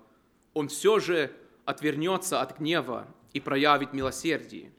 [0.53, 1.31] он все же
[1.65, 4.71] отвернется от гнева и проявит милосердие.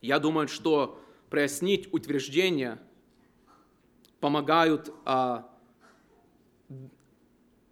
[0.00, 2.78] Я думаю, что прояснить утверждение–
[4.22, 5.50] помогают а,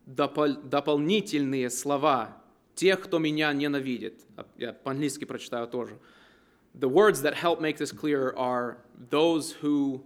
[0.05, 2.43] допол дополнительные слова
[2.75, 4.27] тех, кто меня ненавидит.
[4.57, 5.97] Я по-английски прочитаю тоже.
[6.75, 8.79] The words that help make this clear are
[9.11, 10.03] those who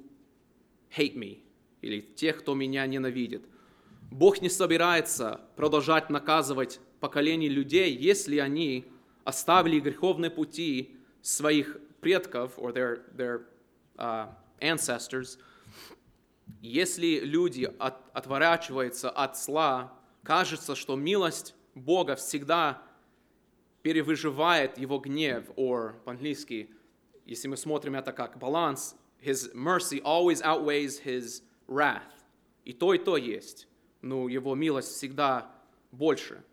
[0.95, 1.39] hate me,
[1.81, 3.47] или тех, кто меня ненавидит.
[4.15, 8.87] Бог не собирается продолжать наказывать поколение людей, если они
[9.25, 13.43] оставили греховные пути своих предков, or their, their
[13.97, 14.29] uh,
[14.61, 15.39] ancestors–
[16.61, 22.83] если люди от, отворачиваются от зла, кажется, что милость Бога всегда
[23.83, 26.71] перевыживает его гнев, or по-английски,
[27.27, 32.03] если мы смотрим это как баланс, his mercy always outweighs his wrath.
[32.65, 33.69] И то, и то есть,
[34.05, 35.51] но его милость всегда
[35.91, 36.45] больше.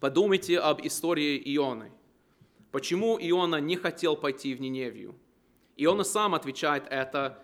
[0.00, 1.92] Подумайте об истории Ионы.
[2.70, 5.14] Почему Иона не хотел пойти в Ниневию?
[5.76, 7.42] Иона сам отвечает это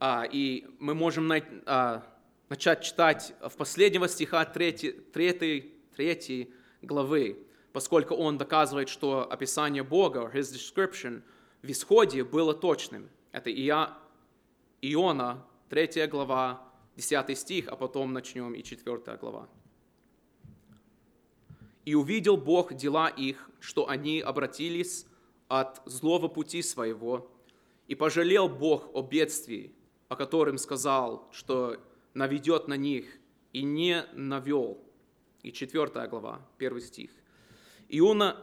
[0.00, 1.32] а, и мы можем
[1.66, 2.02] а,
[2.48, 4.72] начать читать в последнего стиха 3,
[5.12, 7.38] 3, 3 главы,
[7.72, 11.22] поскольку он доказывает, что описание Бога, his description,
[11.62, 13.08] в исходе было точным.
[13.30, 13.50] Это
[14.82, 16.60] Иона, 3 глава,
[16.96, 19.48] 10 стих, а потом начнем и 4 глава.
[21.84, 25.06] «И увидел Бог дела их, что они обратились
[25.48, 27.30] от злого пути своего,
[27.86, 29.72] и пожалел Бог о бедствии,
[30.08, 31.76] о котором сказал, что
[32.14, 33.06] наведет на них,
[33.52, 34.82] и не навел.
[35.42, 37.10] И четвертая глава, первый стих.
[37.88, 38.36] Иона,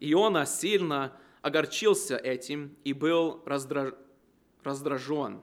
[0.00, 3.94] Иона сильно огорчился этим и был раздраж,
[4.62, 5.40] раздражен.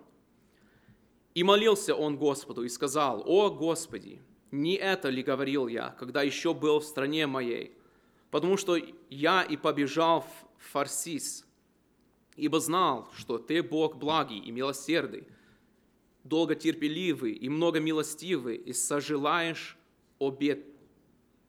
[1.38, 4.20] И молился он Господу и сказал, «О Господи,
[4.50, 7.78] не это ли говорил я, когда еще был в стране моей?
[8.32, 8.76] Потому что
[9.12, 11.46] я и побежал в Фарсис,
[12.38, 15.28] ибо знал, что Ты Бог благий и милосердный,
[16.24, 19.78] долготерпеливый и многомилостивый, и сожалаешь
[20.18, 20.66] о, бед...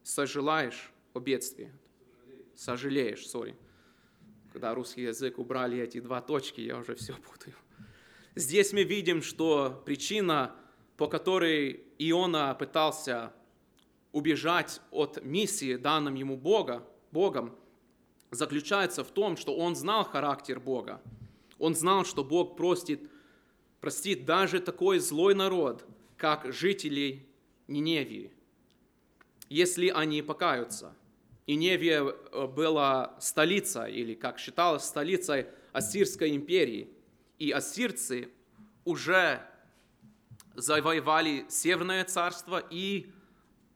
[0.03, 1.71] сожалаешь о бедствии.
[2.53, 3.55] Сожалеешь, сори.
[4.53, 7.55] Когда русский язык убрали эти два точки, я уже все путаю.
[8.39, 10.55] Здесь мы видим, что причина,
[10.95, 13.33] по которой Иона пытался
[14.13, 17.53] убежать от миссии, данным ему Бога, Богом,
[18.31, 21.01] заключается в том, что он знал характер Бога.
[21.57, 23.09] Он знал, что Бог простит
[23.81, 27.27] простит даже такой злой народ, как жители
[27.67, 28.31] Ниневии,
[29.49, 30.95] если они покаются.
[31.45, 36.87] Ниневия э, была столица, или как считалось, столицей Ассирской империи.
[37.39, 38.29] И ассирцы
[38.85, 39.41] уже
[40.55, 43.11] завоевали Северное царство и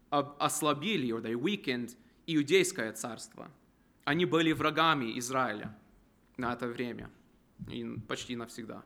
[0.10, 1.95] ослабили, or they weakened,
[2.28, 3.49] иудейское царство.
[4.04, 5.76] Они были врагами Израиля
[6.38, 7.10] на это время,
[7.69, 8.84] и почти навсегда.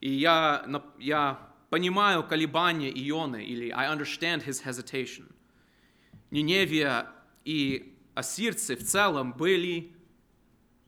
[0.00, 0.66] И я,
[0.98, 5.30] я понимаю колебания Ионы, или I understand his hesitation.
[6.30, 7.12] Ниневия
[7.44, 9.94] и ассирцы в целом были,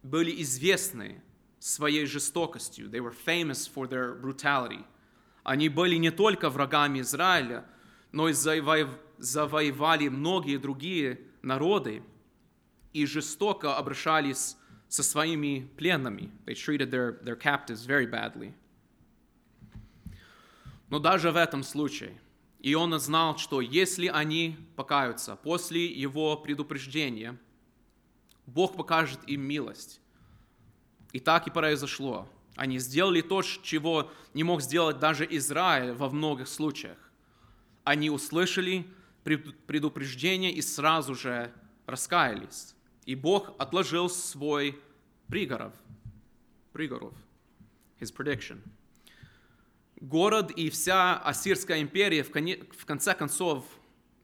[0.02, 1.22] были известны
[1.62, 2.90] своей жестокостью.
[2.90, 4.84] They were famous for their brutality.
[5.44, 7.64] Они были не только врагами Израиля,
[8.10, 12.02] но и завоев- завоевали многие другие народы
[12.92, 14.56] и жестоко обращались
[14.88, 16.30] со своими пленными.
[16.46, 18.52] They treated their, their captives very badly.
[20.90, 22.20] Но даже в этом случае
[22.58, 27.38] Иона знал, что если они покаются после его предупреждения,
[28.46, 30.01] Бог покажет им милость.
[31.12, 32.28] И так и произошло.
[32.56, 36.98] Они сделали то, чего не мог сделать даже Израиль во многих случаях.
[37.84, 38.86] Они услышали
[39.24, 41.52] пред- предупреждение и сразу же
[41.86, 42.74] раскаялись.
[43.06, 44.78] И Бог отложил свой
[45.28, 45.72] пригоров.
[46.72, 47.14] Пригоров.
[48.00, 48.60] His prediction.
[50.00, 53.64] Город и вся Ассирская империя в конце концов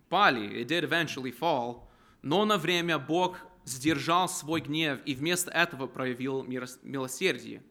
[0.08, 1.84] пали, it did eventually fall,
[2.22, 7.62] но на время Бог сдержал свой гнев и вместо этого проявил милосердие.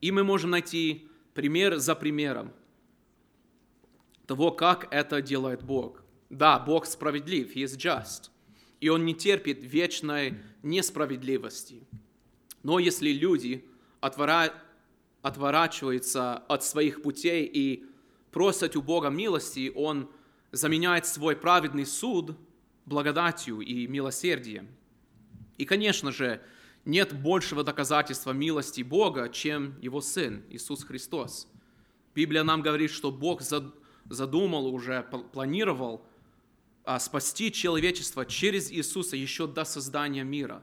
[0.00, 2.52] И мы можем найти пример за примером
[4.26, 6.02] того, как это делает Бог.
[6.30, 8.30] Да, Бог справедлив, He is just,
[8.80, 11.86] и Он не терпит вечной несправедливости.
[12.62, 13.64] Но если люди
[14.00, 14.54] отвора-
[15.20, 17.84] отворачиваются от своих путей и
[18.30, 20.10] просят у Бога милости, Он
[20.52, 22.36] заменяет свой праведный суд
[22.86, 24.68] благодатью и милосердием.
[25.58, 26.42] И, конечно же,
[26.84, 31.48] нет большего доказательства милости Бога, чем Его Сын, Иисус Христос.
[32.14, 33.74] Библия нам говорит, что Бог зад-
[34.10, 36.04] задумал уже, пл- планировал
[36.84, 40.62] а, спасти человечество через Иисуса еще до создания мира.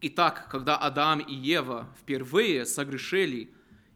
[0.00, 3.50] Итак, когда Адам и Ева впервые согрешили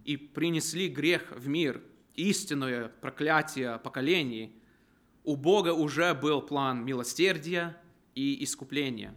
[0.05, 1.83] и принесли грех в мир,
[2.15, 4.55] истинное проклятие поколений,
[5.25, 7.77] у Бога уже был план милосердия
[8.15, 9.15] и искупления.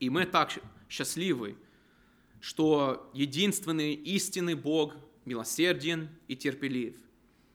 [0.00, 1.56] И мы так счастливы,
[2.40, 6.96] что единственный истинный Бог милосерден и терпелив.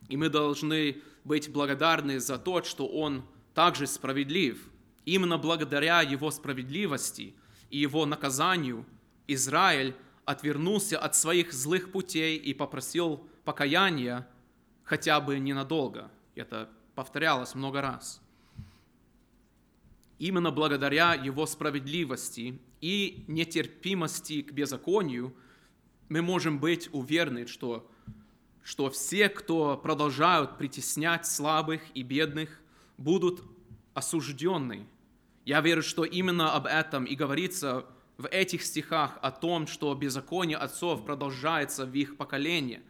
[0.07, 4.69] И мы должны быть благодарны за то, что Он также справедлив.
[5.05, 7.35] Именно благодаря Его справедливости
[7.69, 8.85] и Его наказанию
[9.27, 9.95] Израиль
[10.25, 14.27] отвернулся от своих злых путей и попросил покаяния
[14.83, 16.09] хотя бы ненадолго.
[16.35, 16.69] Это
[16.99, 18.21] повторялось много раз.
[20.17, 25.33] Именно благодаря Его справедливости и нетерпимости к беззаконию
[26.09, 27.89] мы можем быть уверены, что,
[28.63, 32.59] что все, кто продолжают притеснять слабых и бедных,
[32.97, 33.43] будут
[33.93, 34.85] осуждены.
[35.45, 37.85] Я верю, что именно об этом и говорится
[38.17, 42.81] в этих стихах о том, что беззаконие отцов продолжается в их поколении.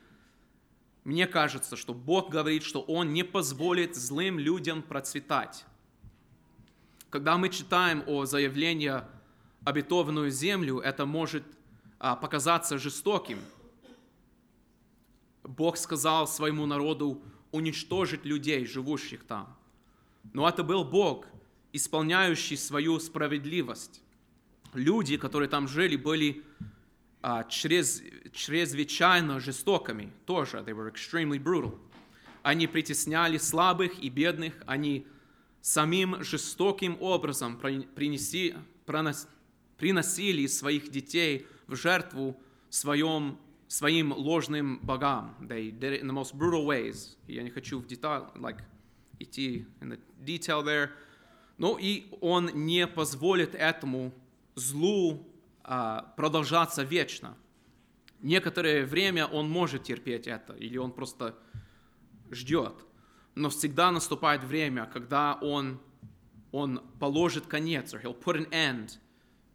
[1.09, 5.65] Мне кажется, что Бог говорит, что Он не позволит злым людям процветать.
[7.09, 8.93] Когда мы читаем о заявлении
[9.65, 11.43] обетованную землю, это может
[11.97, 13.39] а, показаться жестоким.
[15.41, 19.57] Бог сказал своему народу уничтожить людей, живущих там.
[20.33, 21.25] Но это был Бог,
[21.73, 24.03] исполняющий свою справедливость.
[24.75, 26.43] Люди, которые там жили, были
[27.49, 28.01] чрез,
[28.33, 30.57] чрезвычайно жестокими тоже.
[30.57, 31.77] They were extremely brutal.
[32.43, 35.05] Они притесняли слабых и бедных, они
[35.61, 38.55] самим жестоким образом при- принеси,
[38.85, 39.27] пронос-
[39.77, 45.35] приносили своих детей в жертву своем, своим ложным богам.
[45.41, 47.17] They did it in the most brutal ways.
[47.27, 48.61] Я не хочу в деталь, like,
[49.19, 50.91] идти in the detail there.
[51.57, 54.13] Но и он не позволит этому
[54.55, 55.28] злу а,
[55.63, 57.37] продолжаться вечно.
[58.21, 61.37] Некоторое время он может терпеть это, или он просто
[62.31, 62.73] ждет.
[63.35, 65.79] Но всегда наступает время, когда он,
[66.51, 68.97] он положит конец, or he'll put an end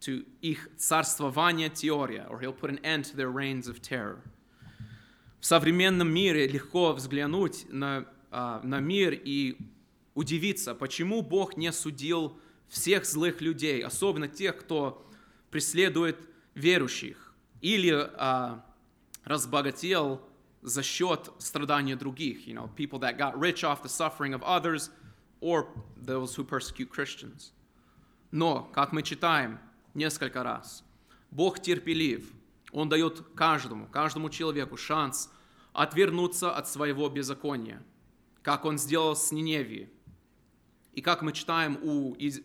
[0.00, 4.22] to их царствование теория, or he'll put an end to their reigns of terror.
[5.40, 9.58] В современном мире легко взглянуть на, а, на мир и
[10.14, 12.38] удивиться, почему Бог не судил
[12.68, 15.06] всех злых людей, особенно тех, кто
[15.54, 16.18] преследует
[16.56, 18.66] верующих, или а,
[19.22, 20.20] разбогател
[20.62, 24.90] за счет страдания других, you know, people that got rich off the suffering of others,
[25.40, 27.52] or those who persecute Christians.
[28.32, 29.60] Но, как мы читаем
[29.94, 30.82] несколько раз,
[31.30, 32.32] Бог терпелив,
[32.72, 35.30] Он дает каждому, каждому человеку шанс
[35.72, 37.80] отвернуться от своего беззакония,
[38.42, 39.88] как Он сделал с Ниневией.
[40.94, 42.40] И как мы читаем у Из...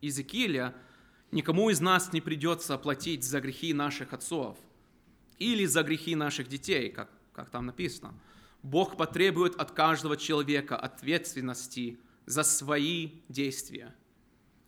[0.00, 0.74] Иезекииля,
[1.32, 4.56] никому из нас не придется платить за грехи наших отцов
[5.38, 8.14] или за грехи наших детей, как, как там написано.
[8.62, 13.94] Бог потребует от каждого человека ответственности за свои действия.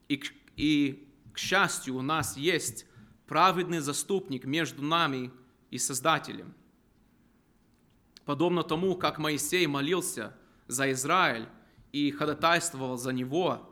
[0.08, 0.20] И,
[0.56, 2.86] и к счастью, у нас есть
[3.26, 5.30] праведный заступник между нами
[5.70, 6.54] и Создателем.
[8.24, 10.34] Подобно тому, как Моисей молился
[10.66, 11.46] за Израиль
[11.92, 13.70] и ходатайствовал за него,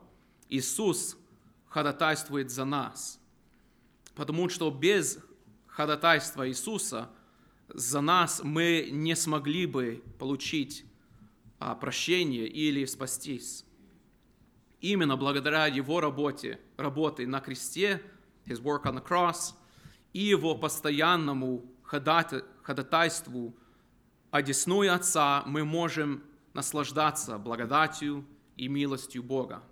[0.48, 1.16] Иисус
[1.72, 3.18] ходатайствует за нас.
[4.14, 5.18] Потому что без
[5.66, 7.08] ходатайства Иисуса
[7.68, 10.84] за нас мы не смогли бы получить
[11.58, 13.64] а, прощение или спастись.
[14.82, 18.02] Именно благодаря Его работе, работе на кресте,
[18.44, 19.54] His work on the cross,
[20.12, 23.56] и Его постоянному ходатайству
[24.30, 29.62] одесную Отца мы можем наслаждаться благодатью и милостью Бога.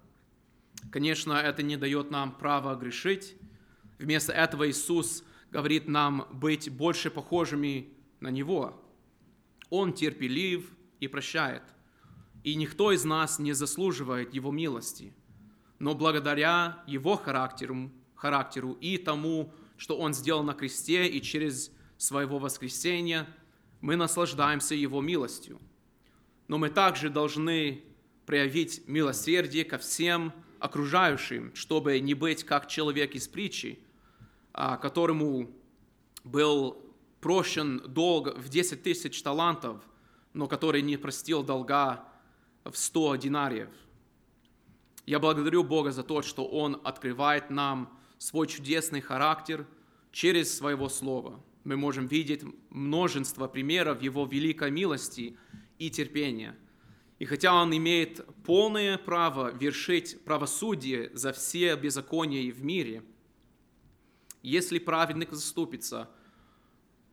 [0.90, 3.36] Конечно, это не дает нам права грешить.
[3.98, 8.82] Вместо этого Иисус говорит нам быть больше похожими на Него.
[9.68, 11.62] Он терпелив и прощает.
[12.42, 15.14] И никто из нас не заслуживает Его милости.
[15.78, 22.38] Но благодаря Его характеру, характеру и тому, что Он сделал на кресте и через своего
[22.38, 23.26] воскресения,
[23.80, 25.60] мы наслаждаемся Его милостью.
[26.48, 27.84] Но мы также должны
[28.26, 33.78] проявить милосердие ко всем окружающим, чтобы не быть как человек из притчи,
[34.52, 35.50] а, которому
[36.24, 36.82] был
[37.20, 39.82] прощен долг в 10 тысяч талантов,
[40.32, 42.04] но который не простил долга
[42.64, 43.70] в 100 динариев.
[45.06, 49.66] Я благодарю Бога за то, что Он открывает нам свой чудесный характер
[50.12, 51.42] через Своего Слова.
[51.64, 55.36] Мы можем видеть множество примеров Его великой милости
[55.78, 56.56] и терпения.
[57.20, 63.04] И хотя Он имеет полное право вершить правосудие за все беззакония в мире,
[64.42, 66.08] если праведник заступится,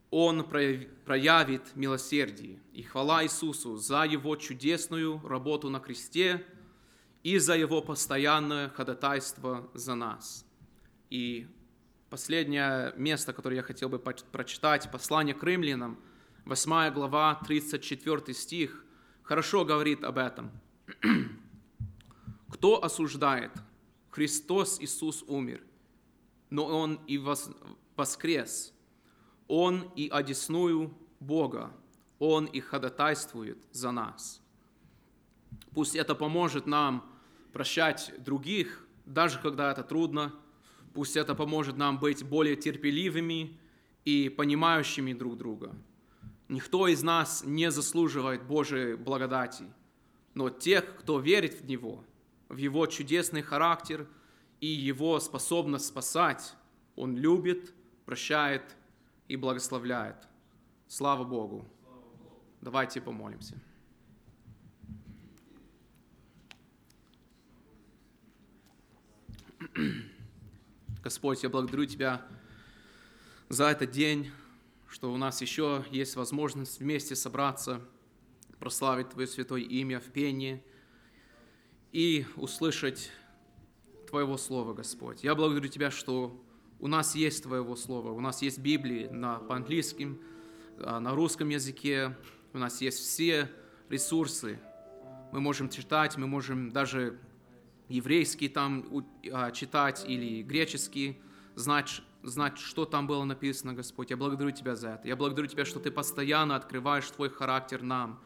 [0.10, 2.62] он проявит милосердие.
[2.72, 6.42] И хвала Иисусу за Его чудесную работу на кресте
[7.24, 10.46] и за Его постоянное ходатайство за нас.
[11.10, 11.48] И
[12.10, 16.00] последнее место, которое я хотел бы прочитать, послание к римлянам,
[16.46, 18.86] 8 глава, 34 стих,
[19.28, 20.52] хорошо говорит об этом.
[22.50, 23.52] Кто осуждает?
[24.10, 25.62] Христос Иисус умер,
[26.50, 27.18] но Он и
[27.96, 28.74] воскрес.
[29.48, 31.72] Он и одесную Бога,
[32.20, 34.42] Он и ходатайствует за нас.
[35.74, 37.06] Пусть это поможет нам
[37.54, 40.34] прощать других, даже когда это трудно.
[40.94, 43.60] Пусть это поможет нам быть более терпеливыми
[44.06, 45.76] и понимающими друг друга.
[46.50, 49.66] Никто из нас не заслуживает Божьей благодати,
[50.34, 52.04] но тех, кто верит в Него,
[52.48, 54.08] в Его чудесный характер
[54.62, 56.56] и Его способность спасать,
[56.96, 57.74] Он любит,
[58.06, 58.64] прощает
[59.28, 60.16] и благословляет.
[60.88, 61.68] Слава Богу!
[62.62, 63.60] Давайте помолимся.
[71.04, 72.26] Господь, я благодарю Тебя
[73.50, 74.32] за этот день,
[74.88, 77.82] что у нас еще есть возможность вместе собраться,
[78.60, 80.64] прославить Твое святое имя в пении
[81.92, 83.12] и услышать
[84.10, 85.24] Твоего Слова, Господь.
[85.24, 86.42] Я благодарю Тебя, что
[86.80, 90.18] у нас есть Твоего Слова, у нас есть Библии на, по-английски,
[90.80, 92.16] а, на русском языке,
[92.54, 93.50] у нас есть все
[93.90, 94.60] ресурсы.
[95.32, 97.20] Мы можем читать, мы можем даже
[97.90, 101.20] еврейский там а, читать или греческий,
[101.56, 104.10] знать, знать, что там было написано, Господь.
[104.10, 105.08] Я благодарю Тебя за это.
[105.08, 108.22] Я благодарю Тебя, что Ты постоянно открываешь Твой характер нам.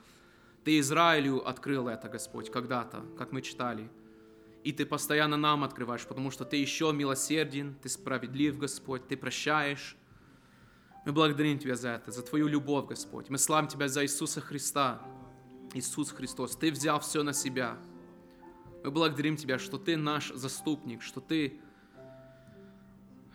[0.64, 3.90] Ты Израилю открыл это, Господь, когда-то, как мы читали.
[4.64, 9.96] И Ты постоянно нам открываешь, потому что Ты еще милосерден, Ты справедлив, Господь, Ты прощаешь.
[11.06, 13.30] Мы благодарим Тебя за это, за Твою любовь, Господь.
[13.30, 15.02] Мы славим Тебя за Иисуса Христа.
[15.74, 17.78] Иисус Христос, Ты взял все на себя–
[18.84, 21.60] мы благодарим Тебя, что Ты наш заступник, что Ты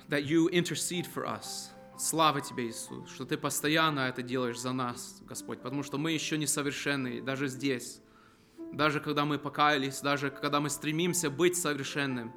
[0.09, 1.71] that you intercede for us.
[1.99, 6.37] Слава Тебе, Иисус, что Ты постоянно это делаешь за нас, Господь, потому что мы еще
[6.37, 8.01] не совершенны, даже здесь.
[8.73, 12.33] Даже когда мы покаялись, даже когда мы стремимся быть совершенным,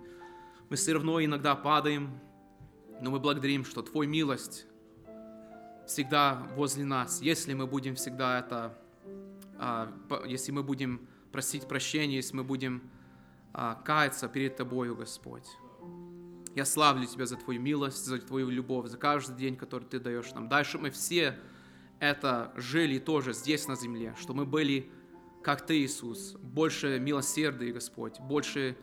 [0.69, 2.19] мы все равно иногда падаем,
[3.01, 4.65] но мы благодарим, что Твой милость
[5.85, 8.77] всегда возле нас, если мы будем всегда это,
[9.57, 9.91] а,
[10.25, 12.89] если мы будем просить прощения, если мы будем
[13.53, 15.47] а, каяться перед Тобою, Господь.
[16.55, 20.31] Я славлю Тебя за Твою милость, за Твою любовь, за каждый день, который Ты даешь
[20.33, 20.49] нам.
[20.63, 21.37] Чтобы мы все
[21.99, 24.89] это жили тоже здесь на земле, что мы были
[25.43, 28.77] как Ты, Иисус, больше милосердия, Господь, больше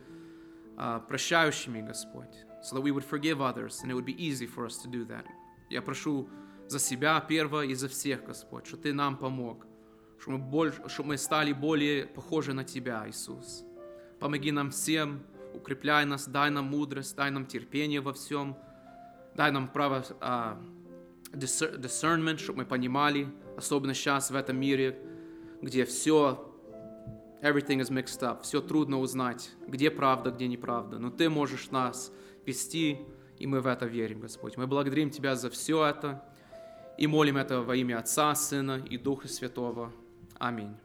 [0.75, 4.65] а, прощающими, Господь, so that we would forgive others, and it would be easy for
[4.65, 5.25] us to do that.
[5.69, 6.29] Я прошу
[6.67, 9.65] за себя первое и за всех, Господь, что Ты нам помог,
[10.19, 13.63] что мы, больше, что мы стали более похожи на Тебя, Иисус.
[14.19, 15.23] Помоги нам всем,
[15.57, 18.55] укрепляй нас, дай нам мудрость, дай нам терпение во всем,
[19.35, 20.57] дай нам право uh,
[21.33, 23.27] discernment, чтобы мы понимали,
[23.57, 24.99] особенно сейчас в этом мире,
[25.61, 26.53] где все,
[27.41, 30.99] everything is mixed up, все трудно узнать, где правда, где неправда.
[30.99, 32.11] Но Ты можешь нас
[32.45, 32.99] вести,
[33.37, 34.57] и мы в это верим, Господь.
[34.57, 36.23] Мы благодарим Тебя за все это
[36.97, 39.91] и молим это во имя Отца, Сына и Духа Святого.
[40.39, 40.75] Аминь.